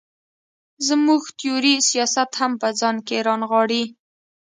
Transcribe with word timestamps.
زموږ 0.87 1.21
تیوري 1.39 1.75
سیاست 1.89 2.29
هم 2.39 2.51
په 2.61 2.67
ځان 2.79 2.95
کې 3.07 3.17
را 3.25 3.35
نغاړي. 3.41 3.83